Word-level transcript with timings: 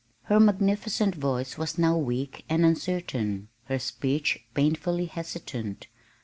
Her 0.23 0.39
magnificent 0.39 1.13
voice 1.13 1.59
was 1.59 1.77
now 1.77 1.95
weak 1.95 2.43
and 2.49 2.65
uncertain. 2.65 3.49
Her 3.65 3.77
speech 3.77 4.43
painfully 4.55 5.05
hesitant. 5.05 5.85